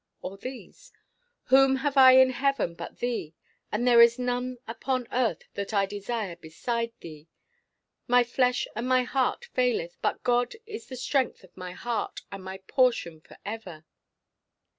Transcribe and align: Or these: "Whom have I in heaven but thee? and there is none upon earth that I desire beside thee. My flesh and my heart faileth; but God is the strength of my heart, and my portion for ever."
Or 0.23 0.35
these: 0.35 0.91
"Whom 1.49 1.75
have 1.75 1.95
I 1.95 2.13
in 2.13 2.31
heaven 2.31 2.73
but 2.73 2.97
thee? 2.97 3.35
and 3.71 3.87
there 3.87 4.01
is 4.01 4.17
none 4.17 4.57
upon 4.67 5.05
earth 5.11 5.43
that 5.53 5.75
I 5.75 5.85
desire 5.85 6.35
beside 6.35 6.91
thee. 7.01 7.27
My 8.07 8.23
flesh 8.23 8.67
and 8.75 8.87
my 8.87 9.03
heart 9.03 9.45
faileth; 9.53 9.97
but 10.01 10.23
God 10.23 10.55
is 10.65 10.87
the 10.87 10.95
strength 10.97 11.43
of 11.43 11.55
my 11.55 11.73
heart, 11.73 12.21
and 12.31 12.43
my 12.43 12.57
portion 12.67 13.21
for 13.21 13.37
ever." 13.45 13.85